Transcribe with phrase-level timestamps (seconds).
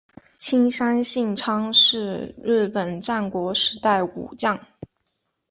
[0.39, 4.59] 青山信昌是日本战国时代武将。